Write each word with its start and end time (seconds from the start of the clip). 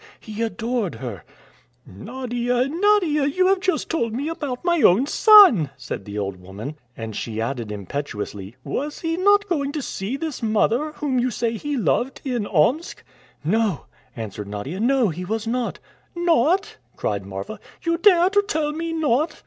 He 0.19 0.41
adored 0.41 0.95
her." 0.95 1.23
"Nadia, 1.85 2.67
Nadia, 2.67 3.27
you 3.27 3.45
have 3.45 3.59
just 3.59 3.87
told 3.87 4.13
me 4.13 4.29
about 4.29 4.65
my 4.65 4.81
own 4.81 5.05
son," 5.05 5.69
said 5.77 6.05
the 6.05 6.17
old 6.17 6.37
woman. 6.37 6.75
And 6.97 7.15
she 7.15 7.39
added 7.39 7.71
impetuously, 7.71 8.55
"Was 8.63 9.01
he 9.01 9.15
not 9.15 9.47
going 9.47 9.71
to 9.73 9.81
see 9.83 10.17
this 10.17 10.41
mother, 10.41 10.93
whom 10.93 11.19
you 11.19 11.29
say 11.29 11.55
he 11.55 11.77
loved, 11.77 12.19
in 12.25 12.47
Omsk?" 12.47 13.03
"No," 13.43 13.85
answered 14.15 14.47
Nadia, 14.47 14.79
"no, 14.79 15.09
he 15.09 15.23
was 15.23 15.45
not." 15.45 15.77
"Not!" 16.15 16.77
cried 16.95 17.23
Marfa. 17.23 17.59
"You 17.83 17.99
dare 17.99 18.31
to 18.31 18.41
tell 18.47 18.71
me 18.71 18.93
not!" 18.93 19.39